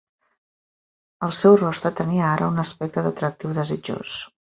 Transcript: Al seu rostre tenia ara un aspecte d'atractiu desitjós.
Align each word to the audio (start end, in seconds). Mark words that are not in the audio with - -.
Al 1.27 1.35
seu 1.39 1.57
rostre 1.59 1.91
tenia 1.99 2.23
ara 2.29 2.47
un 2.53 2.61
aspecte 2.65 3.05
d'atractiu 3.09 3.53
desitjós. 3.59 4.17